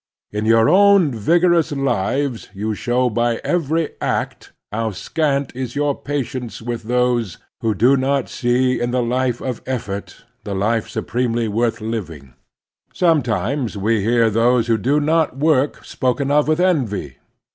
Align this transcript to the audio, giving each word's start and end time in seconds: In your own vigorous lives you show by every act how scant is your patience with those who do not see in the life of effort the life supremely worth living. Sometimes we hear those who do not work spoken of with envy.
In 0.31 0.45
your 0.47 0.67
own 0.67 1.11
vigorous 1.13 1.71
lives 1.71 2.47
you 2.55 2.73
show 2.73 3.07
by 3.07 3.35
every 3.43 3.91
act 4.01 4.51
how 4.71 4.89
scant 4.89 5.51
is 5.55 5.75
your 5.75 5.93
patience 5.93 6.59
with 6.59 6.81
those 6.85 7.37
who 7.59 7.75
do 7.75 7.95
not 7.95 8.27
see 8.27 8.81
in 8.81 8.89
the 8.89 9.03
life 9.03 9.41
of 9.41 9.61
effort 9.67 10.25
the 10.43 10.55
life 10.55 10.89
supremely 10.89 11.47
worth 11.47 11.81
living. 11.81 12.33
Sometimes 12.91 13.77
we 13.77 14.01
hear 14.03 14.31
those 14.31 14.65
who 14.65 14.77
do 14.79 14.99
not 14.99 15.37
work 15.37 15.85
spoken 15.85 16.31
of 16.31 16.47
with 16.47 16.59
envy. 16.59 17.17